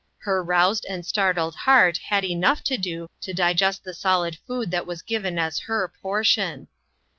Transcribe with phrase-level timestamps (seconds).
[0.17, 4.87] Her roused and startled heart had enough to do to digest the solid food that
[4.87, 6.69] was given as her portion.